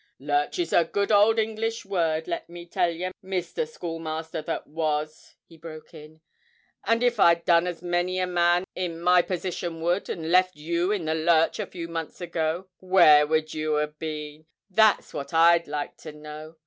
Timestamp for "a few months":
11.59-12.19